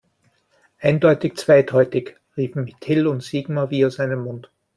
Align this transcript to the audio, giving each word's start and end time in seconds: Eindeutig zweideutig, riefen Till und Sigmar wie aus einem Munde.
Eindeutig 0.79 1.37
zweideutig, 1.37 2.15
riefen 2.35 2.73
Till 2.79 3.05
und 3.05 3.21
Sigmar 3.21 3.69
wie 3.69 3.85
aus 3.85 3.99
einem 3.99 4.23
Munde. 4.23 4.49